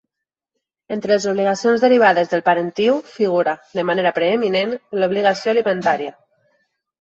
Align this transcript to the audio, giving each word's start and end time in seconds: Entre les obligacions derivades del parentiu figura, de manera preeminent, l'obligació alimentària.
Entre 0.95 1.11
les 1.11 1.25
obligacions 1.31 1.83
derivades 1.83 2.31
del 2.31 2.43
parentiu 2.47 2.95
figura, 3.17 3.53
de 3.81 3.85
manera 3.91 4.13
preeminent, 4.17 4.75
l'obligació 5.03 5.55
alimentària. 5.55 6.17